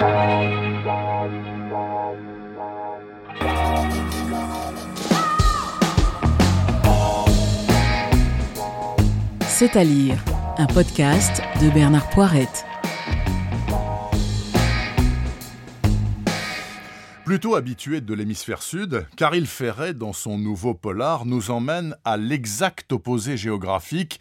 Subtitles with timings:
[0.00, 0.06] C'est
[9.76, 10.16] à lire,
[10.56, 12.64] un podcast de Bernard Poirette.
[17.26, 22.90] Plutôt habitué de l'hémisphère sud, Caril Ferret, dans son nouveau polar, nous emmène à l'exact
[22.94, 24.18] opposé géographique,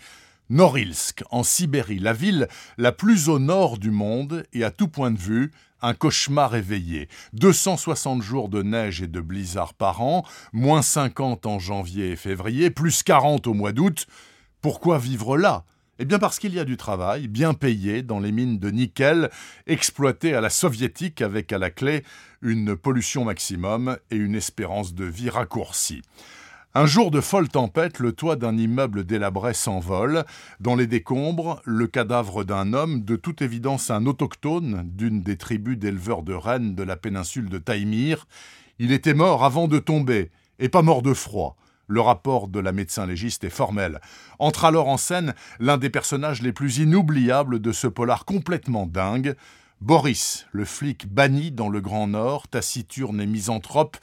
[0.49, 2.47] Norilsk, en Sibérie, la ville
[2.77, 7.07] la plus au nord du monde et à tout point de vue, un cauchemar éveillé.
[7.33, 12.71] 260 jours de neige et de blizzard par an, moins 50 en janvier et février,
[12.71, 14.07] plus 40 au mois d'août.
[14.61, 15.65] Pourquoi vivre là?
[15.99, 19.29] Eh bien parce qu'il y a du travail, bien payé, dans les mines de nickel,
[19.67, 22.03] exploitées à la soviétique avec à la clé
[22.41, 26.01] une pollution maximum et une espérance de vie raccourcie.
[26.75, 30.23] Un jour de folle tempête, le toit d'un immeuble délabré s'envole.
[30.59, 35.79] Dans les décombres, le cadavre d'un homme, de toute évidence un autochtone d'une des tribus
[35.79, 38.27] d'éleveurs de rennes de la péninsule de Taïmir.
[38.77, 41.57] Il était mort avant de tomber, et pas mort de froid.
[41.87, 43.99] Le rapport de la médecin légiste est formel.
[44.37, 49.35] Entre alors en scène l'un des personnages les plus inoubliables de ce polar complètement dingue,
[49.81, 53.97] Boris, le flic banni dans le Grand Nord, taciturne et misanthrope,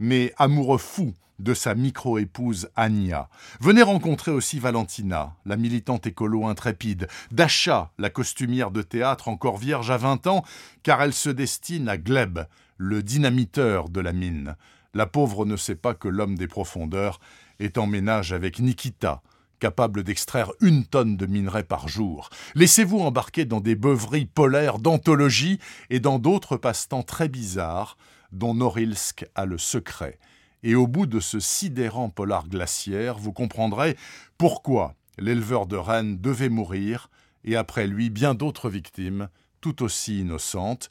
[0.00, 3.28] mais amoureux fou de sa micro-épouse Anya.
[3.60, 9.90] Venez rencontrer aussi Valentina, la militante écolo intrépide, Dasha, la costumière de théâtre encore vierge
[9.90, 10.44] à 20 ans,
[10.82, 12.40] car elle se destine à Gleb,
[12.76, 14.56] le dynamiteur de la mine.
[14.92, 17.20] La pauvre ne sait pas que l'homme des profondeurs
[17.58, 19.22] est en ménage avec Nikita,
[19.60, 22.30] capable d'extraire une tonne de minerai par jour.
[22.54, 25.58] Laissez-vous embarquer dans des beuveries polaires d'anthologie
[25.90, 27.96] et dans d'autres passe-temps très bizarres
[28.32, 30.18] dont Norilsk a le secret.
[30.62, 33.96] Et au bout de ce sidérant polar glaciaire, vous comprendrez
[34.38, 37.10] pourquoi l'éleveur de rennes devait mourir,
[37.44, 39.28] et après lui bien d'autres victimes,
[39.60, 40.90] tout aussi innocentes,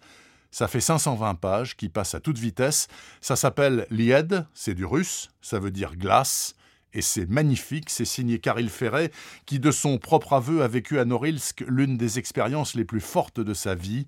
[0.52, 2.88] ça fait 520 pages qui passent à toute vitesse.
[3.22, 6.56] Ça s'appelle Lied, c'est du russe, ça veut dire glace.
[6.92, 9.12] Et c'est magnifique, c'est signé Caril Ferret,
[9.46, 13.40] qui de son propre aveu a vécu à Norilsk l'une des expériences les plus fortes
[13.40, 14.08] de sa vie.